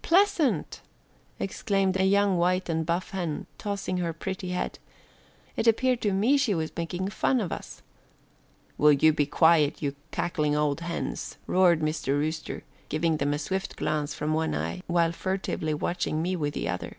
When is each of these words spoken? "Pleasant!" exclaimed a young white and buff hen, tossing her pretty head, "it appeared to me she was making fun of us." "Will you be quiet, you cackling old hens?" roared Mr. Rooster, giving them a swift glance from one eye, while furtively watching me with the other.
"Pleasant!" 0.00 0.80
exclaimed 1.38 1.98
a 1.98 2.04
young 2.06 2.38
white 2.38 2.70
and 2.70 2.86
buff 2.86 3.10
hen, 3.10 3.46
tossing 3.58 3.98
her 3.98 4.14
pretty 4.14 4.52
head, 4.52 4.78
"it 5.54 5.66
appeared 5.66 6.00
to 6.00 6.14
me 6.14 6.38
she 6.38 6.54
was 6.54 6.72
making 6.78 7.08
fun 7.10 7.40
of 7.42 7.52
us." 7.52 7.82
"Will 8.78 8.92
you 8.92 9.12
be 9.12 9.26
quiet, 9.26 9.82
you 9.82 9.94
cackling 10.12 10.56
old 10.56 10.80
hens?" 10.80 11.36
roared 11.46 11.80
Mr. 11.80 12.18
Rooster, 12.18 12.64
giving 12.88 13.18
them 13.18 13.34
a 13.34 13.38
swift 13.38 13.76
glance 13.76 14.14
from 14.14 14.32
one 14.32 14.54
eye, 14.54 14.80
while 14.86 15.12
furtively 15.12 15.74
watching 15.74 16.22
me 16.22 16.36
with 16.36 16.54
the 16.54 16.70
other. 16.70 16.96